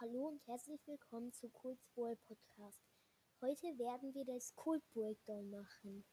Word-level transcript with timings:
Hallo 0.00 0.28
und 0.28 0.46
herzlich 0.46 0.80
willkommen 0.86 1.32
zu 1.32 1.48
Kults 1.48 1.88
Bowl 1.96 2.14
Podcast. 2.28 2.78
Heute 3.42 3.76
werden 3.80 4.14
wir 4.14 4.24
das 4.24 4.54
Kult 4.54 4.88
Breakdown 4.94 5.50
machen. 5.50 6.04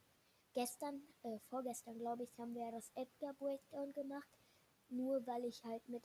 Gestern, 0.55 1.03
äh, 1.21 1.37
vorgestern 1.51 1.99
glaube 1.99 2.23
ich, 2.23 2.35
haben 2.39 2.55
wir 2.55 2.71
das 2.71 2.89
Edgar 2.95 3.35
Breakdown 3.35 3.93
gemacht. 3.93 4.27
Nur 4.89 5.27
weil 5.27 5.45
ich 5.45 5.63
halt 5.63 5.87
mit 5.87 6.01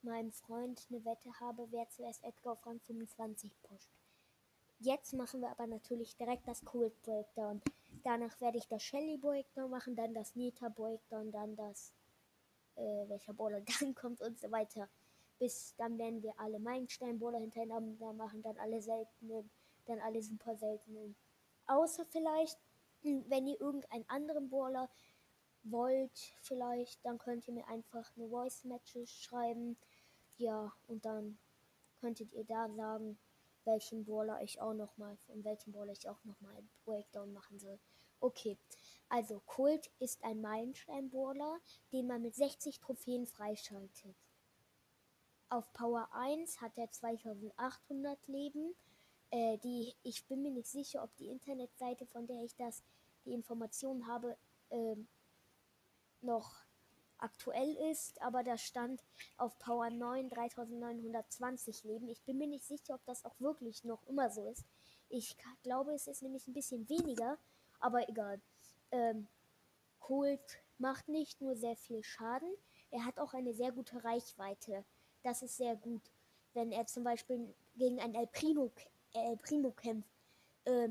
meinem 0.00 0.32
Freund 0.32 0.86
eine 0.88 1.04
Wette 1.04 1.30
habe, 1.38 1.70
wer 1.70 1.86
zuerst 1.90 2.24
Edgar 2.24 2.54
auf 2.54 2.64
Rang 2.64 2.80
25 2.80 3.52
pusht. 3.60 3.90
Jetzt 4.78 5.12
machen 5.12 5.42
wir 5.42 5.50
aber 5.50 5.66
natürlich 5.66 6.16
direkt 6.16 6.48
das 6.48 6.64
Kult 6.64 6.98
Breakdown. 7.02 7.60
Danach 8.04 8.40
werde 8.40 8.56
ich 8.56 8.68
das 8.68 8.82
Shelly 8.82 9.18
Breakdown 9.18 9.70
machen, 9.70 9.96
dann 9.96 10.14
das 10.14 10.34
Nita 10.34 10.70
Breakdown, 10.70 11.30
dann 11.30 11.56
das, 11.56 11.92
äh, 12.76 13.06
welcher 13.06 13.34
Brawler 13.34 13.60
dann 13.80 13.94
kommt 13.94 14.22
und 14.22 14.40
so 14.40 14.50
weiter. 14.50 14.88
Bis 15.38 15.74
dann 15.76 15.98
werden 15.98 16.22
wir 16.22 16.38
alle 16.38 16.58
Meilenstein-Brawler 16.58 17.38
hintereinander 17.38 18.12
machen, 18.12 18.42
dann 18.42 18.58
alle 18.58 18.82
seltenen, 18.82 19.50
dann 19.86 20.00
alle 20.00 20.22
super 20.22 20.56
seltenen. 20.56 21.16
Außer 21.66 22.04
vielleicht, 22.06 22.58
hm, 23.02 23.24
wenn 23.28 23.46
ihr 23.46 23.60
irgendeinen 23.60 24.08
anderen 24.08 24.48
Brawler 24.48 24.90
wollt, 25.62 26.34
vielleicht, 26.42 27.04
dann 27.04 27.18
könnt 27.18 27.46
ihr 27.46 27.54
mir 27.54 27.68
einfach 27.68 28.10
eine 28.16 28.28
Voice 28.28 28.64
Matches 28.64 29.10
schreiben. 29.10 29.76
Ja, 30.38 30.72
und 30.86 31.04
dann 31.04 31.38
könntet 32.00 32.32
ihr 32.32 32.44
da 32.44 32.68
sagen, 32.70 33.18
welchen 33.64 34.04
Brawler 34.04 34.42
ich 34.42 34.60
auch 34.60 34.74
noch 34.74 34.96
mal, 34.96 35.16
von 35.26 35.44
welchem 35.44 35.72
Brawler 35.72 35.92
ich 35.92 36.08
auch 36.08 36.24
noch 36.24 36.40
mal 36.40 36.54
ein 36.56 36.70
Breakdown 36.84 37.32
machen 37.32 37.58
soll. 37.58 37.78
Okay, 38.20 38.58
also 39.08 39.40
Kult 39.40 39.90
ist 40.00 40.24
ein 40.24 40.40
Meilenstein-Brawler, 40.40 41.60
den 41.92 42.06
man 42.06 42.22
mit 42.22 42.34
60 42.34 42.80
Trophäen 42.80 43.26
freischaltet. 43.26 44.16
Auf 45.50 45.72
Power 45.72 46.08
1 46.12 46.60
hat 46.60 46.76
er 46.76 46.90
2800 46.90 48.18
Leben. 48.28 48.74
Äh, 49.30 49.56
die, 49.58 49.94
ich 50.02 50.26
bin 50.26 50.42
mir 50.42 50.50
nicht 50.50 50.68
sicher, 50.68 51.02
ob 51.02 51.14
die 51.16 51.28
Internetseite, 51.28 52.06
von 52.06 52.26
der 52.26 52.42
ich 52.44 52.54
das, 52.56 52.82
die 53.24 53.32
Informationen 53.32 54.06
habe, 54.06 54.36
äh, 54.70 54.96
noch 56.20 56.64
aktuell 57.16 57.74
ist, 57.90 58.20
aber 58.20 58.42
da 58.42 58.58
stand 58.58 59.02
auf 59.38 59.58
Power 59.58 59.90
9 59.90 60.28
3920 60.28 61.84
Leben. 61.84 62.08
Ich 62.08 62.22
bin 62.22 62.38
mir 62.38 62.46
nicht 62.46 62.64
sicher, 62.64 62.94
ob 62.94 63.04
das 63.06 63.24
auch 63.24 63.40
wirklich 63.40 63.84
noch 63.84 64.06
immer 64.06 64.30
so 64.30 64.44
ist. 64.50 64.64
Ich 65.08 65.36
glaube, 65.62 65.94
es 65.94 66.06
ist 66.06 66.22
nämlich 66.22 66.46
ein 66.46 66.54
bisschen 66.54 66.88
weniger, 66.88 67.38
aber 67.80 68.08
egal. 68.08 68.40
Ähm, 68.90 69.26
Colt 69.98 70.62
macht 70.78 71.08
nicht 71.08 71.40
nur 71.40 71.56
sehr 71.56 71.76
viel 71.76 72.02
Schaden, 72.04 72.52
er 72.90 73.04
hat 73.04 73.18
auch 73.18 73.34
eine 73.34 73.52
sehr 73.52 73.72
gute 73.72 74.02
Reichweite 74.04 74.84
das 75.22 75.42
ist 75.42 75.56
sehr 75.56 75.76
gut. 75.76 76.02
Wenn 76.54 76.72
er 76.72 76.86
zum 76.86 77.04
Beispiel 77.04 77.54
gegen 77.76 78.00
ein 78.00 78.14
El 78.14 78.26
Primo, 78.26 78.70
El 79.12 79.36
Primo 79.36 79.70
kämpft, 79.72 80.10
äh, 80.64 80.88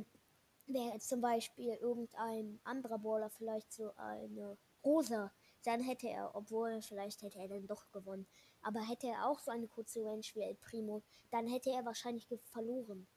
wäre 0.67 0.99
zum 0.99 1.21
Beispiel 1.21 1.73
irgendein 1.75 2.59
anderer 2.63 2.99
Brawler 2.99 3.29
vielleicht 3.29 3.71
so 3.71 3.93
eine 3.95 4.57
Rosa, 4.83 5.31
dann 5.63 5.81
hätte 5.81 6.07
er, 6.07 6.33
obwohl 6.35 6.81
vielleicht 6.81 7.21
hätte 7.21 7.39
er 7.39 7.47
dann 7.47 7.67
doch 7.67 7.91
gewonnen, 7.91 8.27
aber 8.61 8.81
hätte 8.81 9.07
er 9.07 9.27
auch 9.27 9.39
so 9.39 9.51
eine 9.51 9.67
kurze 9.67 10.03
Range 10.03 10.25
wie 10.33 10.41
El 10.41 10.55
Primo, 10.55 11.03
dann 11.31 11.47
hätte 11.47 11.71
er 11.71 11.85
wahrscheinlich 11.85 12.27
verloren. 12.45 13.07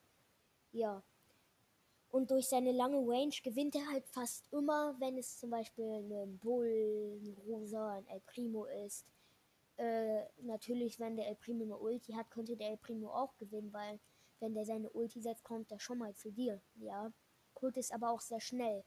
Ja. 0.73 1.03
Und 2.11 2.31
durch 2.31 2.49
seine 2.49 2.73
lange 2.73 2.99
Range 2.99 3.35
gewinnt 3.43 3.77
er 3.77 3.89
halt 3.89 4.05
fast 4.09 4.45
immer, 4.53 4.97
wenn 4.99 5.17
es 5.17 5.39
zum 5.39 5.51
Beispiel 5.51 5.85
ein 5.85 6.39
Bull, 6.39 7.21
ein 7.23 7.37
Rosa, 7.47 7.95
ein 7.95 8.07
El 8.09 8.21
Primo 8.21 8.65
ist. 8.65 9.07
Äh, 9.81 10.27
natürlich, 10.43 11.01
wenn 11.01 11.17
der 11.17 11.29
El 11.29 11.37
Primo 11.37 11.65
eine 11.65 11.79
Ulti 11.79 12.13
hat, 12.13 12.31
könnte 12.31 12.55
der 12.55 12.69
El 12.69 12.77
Primo 12.77 13.09
auch 13.15 13.35
gewinnen, 13.39 13.73
weil 13.73 13.99
wenn 14.39 14.53
der 14.53 14.67
seine 14.67 14.91
Ulti 14.91 15.23
setzt, 15.23 15.43
kommt 15.43 15.73
er 15.73 15.81
schon 15.81 15.97
mal 15.97 16.15
zu 16.15 16.31
dir. 16.31 16.61
Ja. 16.75 17.11
Kult 17.55 17.79
ist 17.79 17.91
aber 17.91 18.11
auch 18.11 18.21
sehr 18.21 18.41
schnell. 18.41 18.85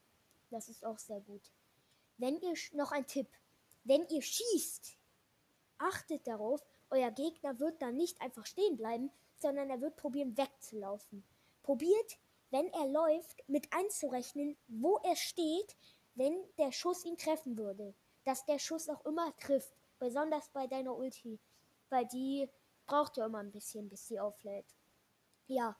Das 0.51 0.69
ist 0.69 0.85
auch 0.85 0.99
sehr 0.99 1.19
gut. 1.21 1.51
Wenn 2.19 2.39
ihr 2.41 2.53
noch 2.73 2.91
ein 2.91 3.07
Tipp, 3.07 3.27
wenn 3.83 4.07
ihr 4.09 4.21
schießt, 4.21 4.95
achtet 5.79 6.27
darauf, 6.27 6.63
euer 6.91 7.09
Gegner 7.09 7.59
wird 7.59 7.81
dann 7.81 7.97
nicht 7.97 8.21
einfach 8.21 8.45
stehen 8.45 8.77
bleiben, 8.77 9.09
sondern 9.37 9.71
er 9.71 9.81
wird 9.81 9.95
probieren 9.95 10.37
wegzulaufen. 10.37 11.23
Probiert, 11.63 12.19
wenn 12.51 12.67
er 12.67 12.87
läuft, 12.87 13.49
mit 13.49 13.73
einzurechnen, 13.73 14.55
wo 14.67 14.97
er 14.97 15.15
steht, 15.15 15.75
wenn 16.13 16.37
der 16.59 16.71
Schuss 16.71 17.03
ihn 17.03 17.17
treffen 17.17 17.57
würde. 17.57 17.95
Dass 18.25 18.45
der 18.45 18.59
Schuss 18.59 18.89
auch 18.89 19.03
immer 19.05 19.35
trifft. 19.37 19.82
Besonders 20.03 20.49
bei 20.49 20.67
deiner 20.67 20.97
Ulti. 20.97 21.39
Weil 21.89 22.05
die 22.07 22.49
braucht 22.85 23.15
ja 23.15 23.25
immer 23.25 23.37
ein 23.37 23.51
bisschen, 23.51 23.87
bis 23.87 24.05
sie 24.05 24.19
auflädt. 24.19 24.65
Ja, 25.47 25.77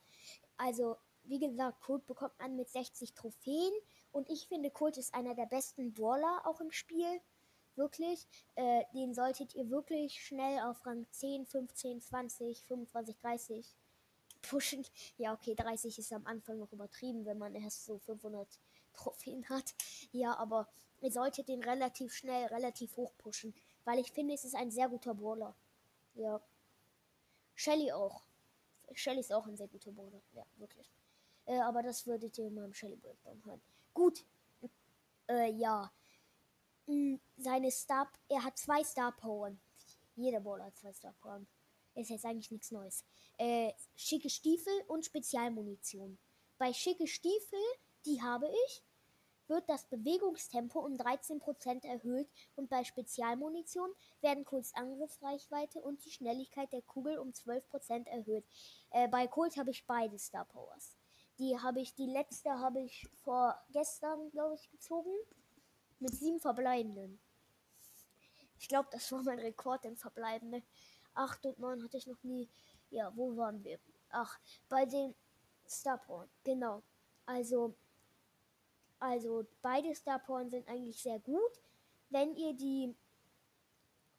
also 0.56 0.96
wie 1.24 1.40
gesagt, 1.40 1.82
Kult 1.82 2.06
bekommt 2.06 2.40
man 2.40 2.56
mit 2.56 2.70
60 2.70 3.14
Trophäen. 3.16 3.74
Und 4.14 4.30
ich 4.30 4.48
finde, 4.48 4.72
Kult 4.72 4.98
ist 4.98 5.14
einer 5.14 5.36
der 5.36 5.46
besten 5.46 5.94
Brawler 5.94 6.42
auch 6.46 6.62
im 6.62 6.72
Spiel. 6.72 7.20
Wirklich. 7.76 8.26
Äh, 8.56 8.86
den 8.94 9.14
solltet 9.14 9.56
ihr 9.56 9.70
wirklich 9.70 10.24
schnell 10.24 10.62
auf 10.62 10.86
Rang 10.86 11.06
10, 11.12 11.46
15, 11.46 12.00
20, 12.02 12.64
25, 12.64 13.18
30 13.18 13.76
pushen. 14.42 14.86
Ja, 15.18 15.34
okay, 15.34 15.54
30 15.54 16.00
ist 16.00 16.14
am 16.14 16.26
Anfang 16.26 16.60
noch 16.60 16.72
übertrieben, 16.72 17.26
wenn 17.26 17.38
man 17.38 17.56
erst 17.56 17.84
so 17.84 18.00
500 18.00 18.48
Trophäen 18.94 19.50
hat. 19.50 19.74
Ja, 20.12 20.38
aber 20.38 20.70
ihr 21.04 21.12
solltet 21.12 21.50
den 21.50 21.62
relativ 21.62 22.14
schnell, 22.14 22.46
relativ 22.48 22.96
hoch 22.96 23.12
pushen. 23.18 23.54
Weil 23.84 24.00
ich 24.00 24.12
finde, 24.12 24.34
es 24.34 24.46
ist 24.46 24.56
ein 24.56 24.72
sehr 24.72 24.88
guter 24.88 25.14
Brawler. 25.14 25.54
Ja. 26.16 26.42
Shelly 27.56 27.92
auch. 27.92 28.24
Shelly 28.94 29.20
ist 29.20 29.34
auch 29.34 29.46
ein 29.46 29.58
sehr 29.58 29.68
guter 29.68 29.92
Brawler. 29.92 30.22
Ja, 30.32 30.46
wirklich. 30.56 30.90
Äh, 31.46 31.60
aber 31.60 31.84
das 31.84 32.08
würdet 32.08 32.38
ihr 32.38 32.48
in 32.48 32.56
meinem 32.56 32.74
Shelly 32.74 32.96
Breakdown 32.96 33.44
hören. 33.46 33.62
Gut. 33.94 34.26
Äh, 35.28 35.52
ja. 35.52 35.92
Hm, 36.88 37.20
seine 37.38 37.70
Star. 37.70 38.10
Er 38.30 38.44
hat 38.44 38.58
zwei 38.58 38.84
Star 38.84 39.12
Power. 39.12 39.52
Jeder 40.16 40.40
Brawler 40.40 40.66
hat 40.66 40.78
zwei 40.78 40.94
Star 40.94 41.14
Power. 41.22 41.42
Ist 41.96 42.10
jetzt 42.10 42.26
eigentlich 42.26 42.50
nichts 42.50 42.72
Neues. 42.72 43.04
Äh, 43.38 43.74
schicke 43.96 44.30
Stiefel 44.30 44.74
und 44.88 45.06
Spezialmunition. 45.06 46.18
Bei 46.58 46.72
schicke 46.72 47.08
Stiefel, 47.08 47.60
die 48.06 48.22
habe 48.22 48.48
ich 48.48 48.84
wird 49.54 49.70
das 49.70 49.86
Bewegungstempo 49.86 50.80
um 50.80 50.98
13% 50.98 51.86
erhöht 51.86 52.28
und 52.56 52.70
bei 52.70 52.84
Spezialmunition 52.84 53.90
werden 54.22 54.44
Colts 54.44 54.74
Angriffsreichweite 54.74 55.80
und 55.80 56.04
die 56.04 56.10
Schnelligkeit 56.10 56.74
der 56.74 56.82
Kugel 56.82 57.20
um 57.20 57.30
12% 57.30 58.08
erhöht. 58.08 58.44
Äh, 58.90 59.08
bei 59.08 59.28
Colt 59.28 59.56
habe 59.58 59.70
ich 59.70 59.86
beide 59.86 60.18
Star 60.18 60.46
Powers. 60.46 60.98
Die 61.38 61.58
habe 61.60 61.82
ich, 61.82 61.94
die 61.94 62.08
letzte 62.08 62.50
habe 62.60 62.82
ich 62.82 63.08
vor 63.24 63.56
gestern, 63.72 64.32
glaube 64.32 64.56
ich, 64.56 64.70
gezogen. 64.72 65.12
Mit 66.00 66.16
sieben 66.16 66.40
Verbleibenden. 66.40 67.20
Ich 68.60 68.68
glaube, 68.68 68.90
das 68.92 69.12
war 69.12 69.22
mein 69.24 69.40
Rekord 69.40 69.86
im 69.86 69.96
Verbleibenden. 69.96 70.64
8 71.14 71.46
und 71.46 71.60
9 71.60 71.84
hatte 71.84 71.98
ich 71.98 72.08
noch 72.08 72.22
nie. 72.24 72.50
Ja, 72.90 73.16
wo 73.16 73.38
waren 73.38 73.64
wir? 73.64 73.80
Ach, 74.10 74.40
bei 74.68 74.86
den 74.86 75.16
Star 75.68 75.98
Powers. 76.00 76.30
Genau. 76.44 76.84
Also, 77.26 77.76
also 79.04 79.46
beide 79.62 79.94
Star 79.94 80.18
Power 80.18 80.50
sind 80.50 80.66
eigentlich 80.70 81.02
sehr 81.02 81.20
gut. 81.20 81.60
Wenn 82.10 82.36
ihr 82.38 82.54
die, 82.54 82.96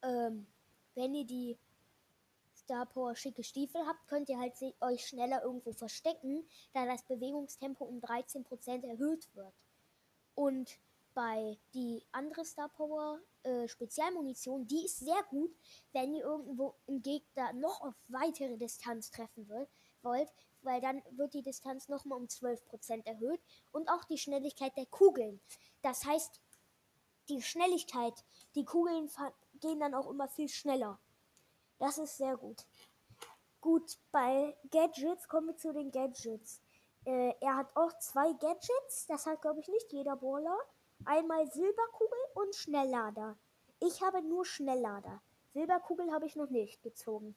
ähm, 0.03 0.47
wenn 0.95 1.15
ihr 1.15 1.25
die 1.25 1.57
Star 2.55 2.85
Power 2.85 3.17
schicke 3.17 3.43
Stiefel 3.43 3.81
habt, 3.87 4.07
könnt 4.09 4.29
ihr 4.29 4.39
halt 4.39 4.53
euch 4.81 5.07
schneller 5.07 5.43
irgendwo 5.43 5.73
verstecken, 5.73 6.47
da 6.75 6.85
das 6.85 7.03
Bewegungstempo 7.05 7.83
um 7.83 8.01
13% 8.01 8.87
erhöht 8.87 9.27
wird. 9.35 9.55
Und 10.35 10.79
bei 11.15 11.57
die 11.73 12.05
andere 12.13 12.45
Star 12.45 12.69
Power 12.69 13.21
äh, 13.43 13.67
Spezialmunition, 13.69 14.67
die 14.67 14.85
ist 14.85 14.99
sehr 14.99 15.23
gut, 15.31 15.57
wenn 15.93 16.13
ihr 16.13 16.25
irgendwo 16.25 16.75
einen 16.87 17.01
Gegner 17.01 17.55
noch 17.55 17.81
auf 17.81 17.95
weitere 18.09 18.59
Distanz 18.59 19.11
treffen 19.11 19.49
will, 19.49 19.67
wollt, 20.03 20.29
weil 20.65 20.81
dann 20.81 21.03
wird 21.11 21.35
die 21.35 21.43
Distanz 21.43 21.89
nochmal 21.89 22.19
um 22.19 22.27
12% 22.27 23.07
erhöht 23.07 23.41
und 23.73 23.89
auch 23.89 24.05
die 24.05 24.19
Schnelligkeit 24.19 24.77
der 24.77 24.87
Kugeln. 24.87 25.41
Das 25.83 26.05
heißt, 26.05 26.41
die 27.29 27.43
Schnelligkeit, 27.43 28.25
die 28.55 28.65
Kugeln 28.65 29.11
gehen 29.61 29.81
dann 29.81 29.95
auch 29.95 30.11
immer 30.11 30.29
viel 30.29 30.49
schneller. 30.49 30.99
Das 31.79 31.99
ist 31.99 32.17
sehr 32.17 32.37
gut. 32.37 32.65
Gut, 33.61 33.99
bei 34.13 34.57
Gadgets 34.71 35.27
kommen 35.29 35.49
wir 35.49 35.57
zu 35.57 35.73
den 35.73 35.91
Gadgets. 35.91 36.61
Äh, 37.07 37.33
er 37.41 37.57
hat 37.57 37.75
auch 37.75 37.93
zwei 37.99 38.33
Gadgets, 38.35 39.07
das 39.07 39.27
hat 39.27 39.43
glaube 39.43 39.61
ich 39.61 39.69
nicht 39.69 39.93
jeder 39.93 40.17
Brawler. 40.17 40.59
Einmal 41.05 41.51
Silberkugel 41.51 42.19
und 42.35 42.55
Schnelllader. 42.55 43.37
Ich 43.81 44.03
habe 44.03 44.23
nur 44.23 44.45
Schnelllader. 44.45 45.21
Silberkugel 45.53 46.13
habe 46.13 46.27
ich 46.27 46.37
noch 46.37 46.51
nicht 46.51 46.83
gezogen. 46.83 47.37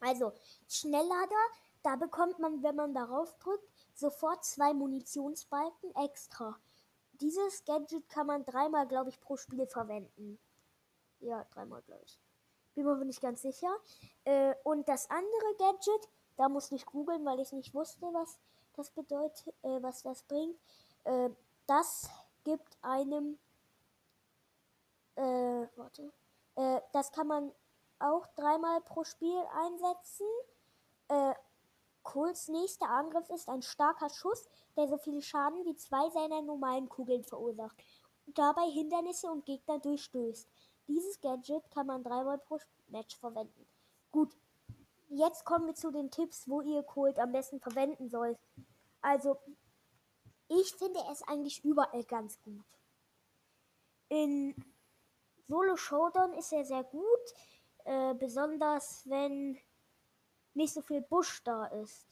Also, 0.00 0.32
Schnelllader 0.68 1.44
da 1.82 1.96
bekommt 1.96 2.38
man, 2.38 2.62
wenn 2.62 2.76
man 2.76 2.94
darauf 2.94 3.34
drückt, 3.38 3.68
sofort 3.94 4.44
zwei 4.44 4.72
Munitionsbalken 4.74 5.94
extra. 5.96 6.58
Dieses 7.12 7.64
Gadget 7.64 8.08
kann 8.08 8.26
man 8.26 8.44
dreimal, 8.44 8.86
glaube 8.86 9.10
ich, 9.10 9.20
pro 9.20 9.36
Spiel 9.36 9.66
verwenden. 9.66 10.38
Ja, 11.20 11.44
dreimal, 11.50 11.82
glaube 11.82 12.02
ich. 12.04 12.20
Bin 12.74 12.84
mir 12.84 13.04
nicht 13.04 13.20
ganz 13.20 13.42
sicher. 13.42 13.74
Äh, 14.24 14.54
und 14.62 14.88
das 14.88 15.10
andere 15.10 15.54
Gadget, 15.58 16.08
da 16.36 16.48
musste 16.48 16.76
ich 16.76 16.86
googeln, 16.86 17.24
weil 17.24 17.40
ich 17.40 17.52
nicht 17.52 17.74
wusste, 17.74 18.06
was 18.12 18.38
das 18.74 18.90
bedeutet, 18.90 19.48
äh, 19.62 19.82
was 19.82 20.02
das 20.02 20.22
bringt. 20.22 20.56
Äh, 21.04 21.30
das 21.66 22.08
gibt 22.44 22.78
einem, 22.82 23.38
äh, 25.16 25.66
warte, 25.74 26.12
äh, 26.54 26.80
das 26.92 27.10
kann 27.10 27.26
man 27.26 27.52
auch 27.98 28.26
dreimal 28.36 28.80
pro 28.82 29.02
Spiel 29.02 29.42
einsetzen. 29.54 30.26
Kohls 32.08 32.48
nächster 32.48 32.88
Angriff 32.88 33.28
ist 33.28 33.50
ein 33.50 33.60
starker 33.60 34.08
Schuss, 34.08 34.48
der 34.76 34.88
so 34.88 34.96
viel 34.96 35.20
Schaden 35.20 35.62
wie 35.66 35.76
zwei 35.76 36.08
seiner 36.08 36.40
normalen 36.40 36.88
Kugeln 36.88 37.22
verursacht 37.22 37.76
und 38.24 38.38
dabei 38.38 38.62
Hindernisse 38.70 39.30
und 39.30 39.44
Gegner 39.44 39.78
durchstößt. 39.78 40.48
Dieses 40.86 41.20
Gadget 41.20 41.70
kann 41.70 41.86
man 41.86 42.02
dreimal 42.02 42.38
pro 42.38 42.58
Match 42.86 43.14
verwenden. 43.18 43.66
Gut, 44.10 44.34
jetzt 45.10 45.44
kommen 45.44 45.66
wir 45.66 45.74
zu 45.74 45.90
den 45.90 46.10
Tipps, 46.10 46.48
wo 46.48 46.62
ihr 46.62 46.82
Colt 46.82 47.18
am 47.18 47.32
besten 47.32 47.60
verwenden 47.60 48.08
sollt. 48.08 48.38
Also, 49.02 49.36
ich 50.48 50.74
finde 50.76 51.00
es 51.12 51.22
eigentlich 51.28 51.62
überall 51.62 52.04
ganz 52.04 52.40
gut. 52.40 52.64
In 54.08 54.54
Solo 55.46 55.76
Showdown 55.76 56.32
ist 56.32 56.54
er 56.54 56.64
sehr 56.64 56.84
gut, 56.84 57.34
äh, 57.84 58.14
besonders 58.14 59.02
wenn 59.10 59.58
nicht 60.54 60.72
so 60.72 60.82
viel 60.82 61.00
Busch 61.00 61.42
da 61.44 61.66
ist. 61.66 62.06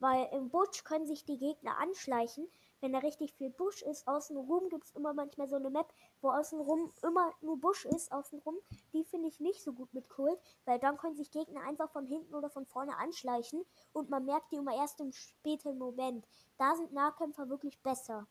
Weil 0.00 0.28
im 0.32 0.48
Busch 0.48 0.84
können 0.84 1.06
sich 1.06 1.24
die 1.24 1.38
Gegner 1.38 1.76
anschleichen. 1.78 2.48
Wenn 2.80 2.92
da 2.92 3.00
richtig 3.00 3.34
viel 3.34 3.50
Busch 3.50 3.82
ist, 3.82 4.06
außenrum 4.06 4.68
gibt 4.68 4.84
es 4.84 4.92
immer 4.92 5.12
manchmal 5.12 5.48
so 5.48 5.56
eine 5.56 5.70
Map, 5.70 5.92
wo 6.20 6.30
außenrum 6.30 6.92
immer 7.02 7.34
nur 7.40 7.58
Busch 7.58 7.84
ist, 7.84 8.12
außenrum. 8.12 8.56
Die 8.92 9.02
finde 9.02 9.26
ich 9.26 9.40
nicht 9.40 9.62
so 9.64 9.72
gut 9.72 9.92
mit 9.92 10.08
Kult, 10.08 10.38
weil 10.64 10.78
dann 10.78 10.96
können 10.96 11.16
sich 11.16 11.32
Gegner 11.32 11.62
einfach 11.62 11.90
von 11.90 12.06
hinten 12.06 12.34
oder 12.34 12.50
von 12.50 12.66
vorne 12.66 12.96
anschleichen 12.96 13.64
und 13.92 14.10
man 14.10 14.24
merkt 14.24 14.52
die 14.52 14.56
immer 14.56 14.76
erst 14.76 15.00
im 15.00 15.12
späten 15.12 15.76
Moment. 15.76 16.28
Da 16.56 16.76
sind 16.76 16.92
Nahkämpfer 16.92 17.48
wirklich 17.48 17.82
besser. 17.82 18.28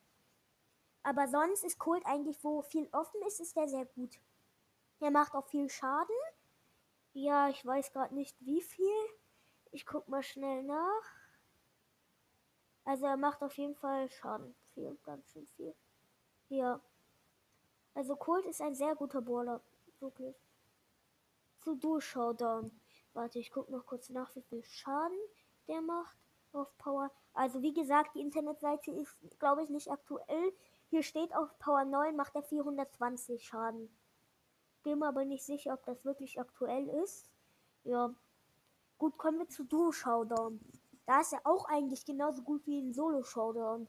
Aber 1.02 1.28
sonst 1.28 1.64
ist 1.64 1.78
Kult 1.78 2.04
eigentlich, 2.06 2.42
wo 2.42 2.62
viel 2.62 2.88
offen 2.92 3.20
ist, 3.26 3.40
ist 3.40 3.56
der 3.56 3.68
sehr 3.68 3.84
gut. 3.84 4.18
Er 5.00 5.10
macht 5.10 5.34
auch 5.34 5.46
viel 5.46 5.68
Schaden. 5.68 6.16
Ja, 7.20 7.48
ich 7.48 7.66
weiß 7.66 7.90
gerade 7.90 8.14
nicht 8.14 8.36
wie 8.38 8.60
viel. 8.60 8.94
Ich 9.72 9.84
guck 9.86 10.06
mal 10.06 10.22
schnell 10.22 10.62
nach. 10.62 11.02
Also 12.84 13.06
er 13.06 13.16
macht 13.16 13.42
auf 13.42 13.58
jeden 13.58 13.74
Fall 13.74 14.08
Schaden. 14.08 14.54
Viel, 14.72 14.96
ganz 15.02 15.28
schön 15.32 15.48
viel. 15.48 15.74
Ja. 16.48 16.80
Also 17.92 18.14
Colt 18.14 18.46
ist 18.46 18.62
ein 18.62 18.76
sehr 18.76 18.94
guter 18.94 19.20
Brawler. 19.20 19.60
Wirklich. 19.98 20.36
Zu 21.58 21.74
Dual. 21.74 22.70
Warte, 23.14 23.40
ich 23.40 23.50
guck 23.50 23.68
noch 23.68 23.84
kurz 23.84 24.10
nach, 24.10 24.36
wie 24.36 24.42
viel 24.42 24.62
Schaden 24.62 25.18
der 25.66 25.80
macht 25.80 26.16
auf 26.52 26.78
Power. 26.78 27.10
Also 27.34 27.62
wie 27.62 27.74
gesagt, 27.74 28.14
die 28.14 28.20
Internetseite 28.20 28.92
ist, 28.92 29.18
glaube 29.40 29.64
ich, 29.64 29.70
nicht 29.70 29.90
aktuell. 29.90 30.52
Hier 30.88 31.02
steht 31.02 31.34
auf 31.34 31.58
Power 31.58 31.84
9 31.84 32.14
macht 32.14 32.36
er 32.36 32.44
420 32.44 33.44
Schaden. 33.44 33.90
Bin 34.82 34.98
mir 34.98 35.08
aber 35.08 35.24
nicht 35.24 35.44
sicher, 35.44 35.74
ob 35.74 35.84
das 35.84 36.04
wirklich 36.04 36.40
aktuell 36.40 36.88
ist. 36.88 37.28
Ja, 37.84 38.14
Gut, 38.98 39.16
kommen 39.16 39.38
wir 39.38 39.48
zu 39.48 39.62
Duo 39.62 39.92
Showdown. 39.92 40.60
Da 41.06 41.20
ist 41.20 41.32
er 41.32 41.40
auch 41.44 41.66
eigentlich 41.66 42.04
genauso 42.04 42.42
gut 42.42 42.66
wie 42.66 42.80
in 42.80 42.92
Solo 42.92 43.22
Showdown. 43.22 43.86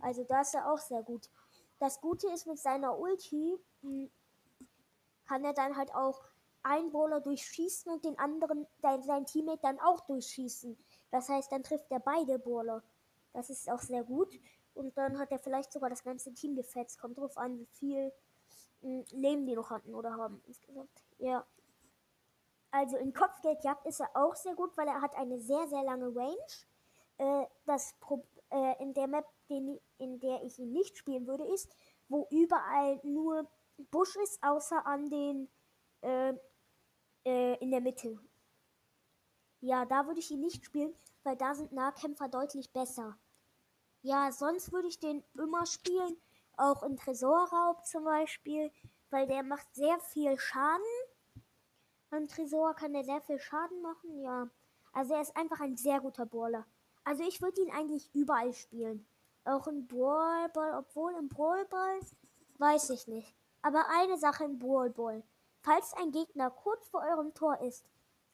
Also 0.00 0.24
da 0.24 0.40
ist 0.40 0.54
er 0.54 0.70
auch 0.70 0.78
sehr 0.78 1.02
gut. 1.04 1.30
Das 1.78 2.00
Gute 2.00 2.28
ist 2.28 2.46
mit 2.48 2.58
seiner 2.58 2.98
Ulti, 2.98 3.56
hm, 3.82 4.10
kann 5.26 5.44
er 5.44 5.52
dann 5.52 5.76
halt 5.76 5.94
auch 5.94 6.22
einen 6.64 6.90
Brawler 6.90 7.20
durchschießen 7.20 7.92
und 7.92 8.04
den 8.04 8.18
anderen, 8.18 8.66
sein 8.80 9.26
Teammate 9.26 9.62
dann 9.62 9.78
auch 9.78 10.00
durchschießen. 10.00 10.76
Das 11.12 11.28
heißt, 11.28 11.52
dann 11.52 11.62
trifft 11.62 11.90
er 11.90 12.00
beide 12.00 12.40
Brawler. 12.40 12.82
Das 13.32 13.48
ist 13.48 13.70
auch 13.70 13.80
sehr 13.80 14.02
gut. 14.02 14.28
Und 14.74 14.96
dann 14.98 15.18
hat 15.18 15.30
er 15.30 15.38
vielleicht 15.38 15.72
sogar 15.72 15.88
das 15.88 16.02
ganze 16.02 16.34
Team 16.34 16.56
gefetzt. 16.56 16.98
Kommt 16.98 17.18
drauf 17.18 17.36
an, 17.38 17.60
wie 17.60 17.66
viel 17.66 18.12
Leben 18.82 19.46
die 19.46 19.54
noch 19.54 19.70
hatten 19.70 19.94
oder 19.94 20.16
haben 20.16 20.42
insgesamt. 20.46 21.04
Ja. 21.18 21.46
Also 22.70 22.96
in 22.96 23.12
Kopfgeldjagd 23.12 23.86
ist 23.86 24.00
er 24.00 24.10
auch 24.14 24.34
sehr 24.34 24.54
gut, 24.54 24.76
weil 24.76 24.88
er 24.88 25.00
hat 25.00 25.14
eine 25.16 25.38
sehr, 25.38 25.68
sehr 25.68 25.82
lange 25.82 26.14
Range. 26.14 26.36
Äh, 27.18 27.46
das 27.66 27.94
Pro 28.00 28.26
äh, 28.50 28.82
in 28.82 28.94
der 28.94 29.06
Map, 29.06 29.26
den, 29.48 29.78
in 29.98 30.18
der 30.20 30.42
ich 30.42 30.58
ihn 30.58 30.72
nicht 30.72 30.96
spielen 30.96 31.26
würde, 31.26 31.44
ist, 31.44 31.76
wo 32.08 32.26
überall 32.30 33.00
nur 33.02 33.48
Busch 33.90 34.16
ist, 34.16 34.42
außer 34.42 34.86
an 34.86 35.10
den 35.10 35.48
äh, 36.00 36.34
äh, 37.24 37.56
in 37.58 37.70
der 37.70 37.80
Mitte. 37.80 38.18
Ja, 39.60 39.84
da 39.84 40.06
würde 40.06 40.20
ich 40.20 40.30
ihn 40.30 40.40
nicht 40.40 40.64
spielen, 40.64 40.94
weil 41.22 41.36
da 41.36 41.54
sind 41.54 41.72
Nahkämpfer 41.72 42.28
deutlich 42.28 42.72
besser. 42.72 43.18
Ja, 44.02 44.32
sonst 44.32 44.72
würde 44.72 44.88
ich 44.88 44.98
den 44.98 45.22
immer 45.34 45.64
spielen, 45.66 46.16
auch 46.62 46.82
in 46.82 46.96
Tresorraub 46.96 47.84
zum 47.84 48.04
Beispiel, 48.04 48.70
weil 49.10 49.26
der 49.26 49.42
macht 49.42 49.74
sehr 49.74 49.98
viel 50.00 50.38
Schaden 50.38 50.84
beim 52.12 52.28
Tresor 52.28 52.74
kann 52.74 52.94
er 52.94 53.04
sehr 53.04 53.22
viel 53.22 53.38
Schaden 53.38 53.80
machen, 53.80 54.20
ja. 54.20 54.46
Also 54.92 55.14
er 55.14 55.22
ist 55.22 55.34
einfach 55.34 55.60
ein 55.60 55.78
sehr 55.78 55.98
guter 55.98 56.26
Brawler. 56.26 56.66
Also 57.04 57.22
ich 57.22 57.40
würde 57.40 57.62
ihn 57.62 57.70
eigentlich 57.70 58.14
überall 58.14 58.52
spielen. 58.52 59.06
Auch 59.44 59.66
im 59.66 59.86
Brawl 59.86 60.50
Ball, 60.50 60.76
obwohl 60.76 61.14
im 61.14 61.30
Brawl 61.30 61.64
Ball 61.70 62.00
weiß 62.58 62.90
ich 62.90 63.08
nicht. 63.08 63.34
Aber 63.62 63.86
eine 63.88 64.18
Sache 64.18 64.44
im 64.44 64.58
Brawl 64.58 64.90
Ball. 64.90 65.22
Falls 65.62 65.94
ein 65.94 66.12
Gegner 66.12 66.50
kurz 66.50 66.86
vor 66.90 67.00
eurem 67.00 67.32
Tor 67.32 67.58
ist 67.62 67.86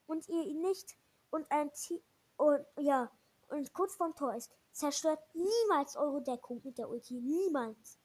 und 0.09 0.29
ihr 0.29 0.43
ihn 0.43 0.61
nicht 0.61 0.97
und 1.31 1.49
ein 1.53 1.71
T 1.73 2.03
und 2.37 2.67
ja 2.81 3.13
und 3.47 3.73
kurz 3.75 3.95
vorm 3.95 4.17
Tor 4.17 4.35
ist, 4.35 4.51
zerstört 4.73 5.21
niemals 5.35 5.97
eure 5.97 6.21
Deckung 6.21 6.61
mit 6.65 6.79
der 6.79 6.89
Ulti, 6.89 7.15
niemals. 7.15 7.97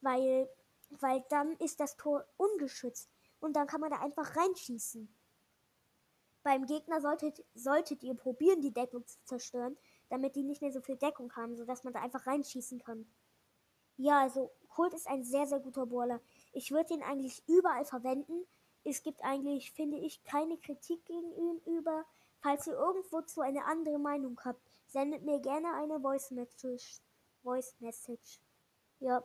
Weil 0.00 0.48
weil 0.90 1.24
dann 1.28 1.52
ist 1.56 1.80
das 1.80 1.96
Tor 1.96 2.26
ungeschützt 2.36 3.10
und 3.40 3.54
dann 3.54 3.66
kann 3.66 3.80
man 3.80 3.90
da 3.90 4.00
einfach 4.00 4.36
reinschießen. 4.36 5.14
Beim 6.42 6.66
Gegner 6.66 7.00
solltet, 7.00 7.44
solltet 7.54 8.02
ihr 8.02 8.14
probieren, 8.14 8.62
die 8.62 8.72
Deckung 8.72 9.06
zu 9.06 9.18
zerstören, 9.24 9.76
damit 10.08 10.34
die 10.34 10.42
nicht 10.42 10.62
mehr 10.62 10.72
so 10.72 10.80
viel 10.80 10.96
Deckung 10.96 11.34
haben, 11.36 11.56
sodass 11.56 11.84
man 11.84 11.92
da 11.92 12.00
einfach 12.00 12.26
reinschießen 12.26 12.78
kann. 12.78 13.06
Ja, 13.96 14.20
also 14.20 14.50
Kult 14.68 14.94
ist 14.94 15.08
ein 15.08 15.24
sehr, 15.24 15.46
sehr 15.46 15.60
guter 15.60 15.84
Brawler. 15.84 16.20
Ich 16.52 16.70
würde 16.70 16.94
ihn 16.94 17.02
eigentlich 17.02 17.42
überall 17.48 17.84
verwenden. 17.84 18.46
Es 18.84 19.02
gibt 19.02 19.22
eigentlich, 19.24 19.72
finde 19.72 19.98
ich, 19.98 20.22
keine 20.22 20.56
Kritik 20.56 21.04
gegen 21.04 21.32
ihn 21.32 21.60
über. 21.66 22.06
Falls 22.40 22.68
ihr 22.68 22.74
irgendwo 22.74 23.20
zu 23.22 23.40
eine 23.40 23.64
andere 23.64 23.98
Meinung 23.98 24.40
habt, 24.44 24.62
sendet 24.86 25.24
mir 25.24 25.40
gerne 25.40 25.74
eine 25.74 26.00
Voice 26.00 26.30
Message. 26.30 27.00
Voice 27.42 27.74
Message. 27.80 28.40
Ja. 29.00 29.24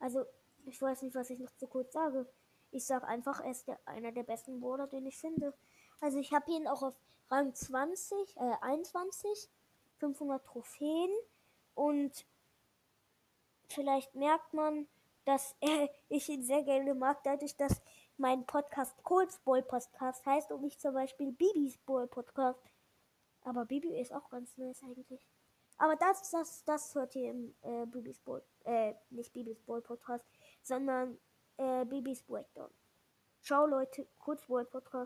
Also 0.00 0.24
ich 0.66 0.80
weiß 0.80 1.02
nicht, 1.02 1.14
was 1.14 1.30
ich 1.30 1.38
noch 1.38 1.54
zu 1.56 1.66
kurz 1.66 1.92
sage. 1.92 2.26
Ich 2.70 2.84
sag 2.84 3.04
einfach, 3.04 3.40
er 3.40 3.50
ist 3.50 3.66
der, 3.66 3.78
einer 3.86 4.12
der 4.12 4.22
besten 4.22 4.60
Brawler, 4.60 4.86
den 4.86 5.06
ich 5.06 5.16
finde. 5.16 5.54
Also 6.00 6.18
ich 6.18 6.32
habe 6.32 6.50
ihn 6.50 6.68
auch 6.68 6.82
auf 6.82 6.94
Rang 7.30 7.54
20, 7.54 8.36
äh, 8.36 8.40
21, 8.60 9.48
500 9.98 10.44
Trophäen 10.44 11.10
und 11.74 12.26
vielleicht 13.68 14.14
merkt 14.14 14.54
man, 14.54 14.86
dass 15.24 15.54
äh, 15.60 15.88
ich 16.08 16.28
ihn 16.28 16.42
sehr 16.42 16.62
gerne 16.62 16.94
mag, 16.94 17.22
dadurch, 17.24 17.56
dass 17.56 17.80
mein 18.16 18.44
Podcast 18.46 19.02
Colts 19.04 19.38
Ball 19.38 19.62
Podcast 19.62 20.24
heißt 20.26 20.50
und 20.50 20.62
nicht 20.62 20.80
zum 20.80 20.94
Beispiel 20.94 21.32
Bibis 21.32 21.78
Ball 21.78 22.06
Podcast. 22.06 22.60
Aber 23.42 23.64
Bibi 23.64 23.98
ist 23.98 24.12
auch 24.12 24.28
ganz 24.30 24.56
nice 24.56 24.82
eigentlich. 24.82 25.26
Aber 25.78 25.96
das, 25.96 26.30
das, 26.30 26.64
das 26.64 26.94
hört 26.94 27.14
ihr 27.14 27.30
im 27.30 27.54
äh, 27.62 27.86
Bibis 27.86 28.18
Ball, 28.20 28.42
äh, 28.64 28.94
nicht 29.10 29.32
Bibis 29.32 29.60
Ball 29.62 29.80
Podcast 29.80 30.24
sondern 30.62 31.18
äh, 31.56 31.84
Babys 31.84 32.22
Breakdown. 32.22 32.70
Ciao 33.42 33.66
Leute, 33.66 34.06
kurz 34.18 34.48
World 34.48 34.70
Podcast. 34.70 34.96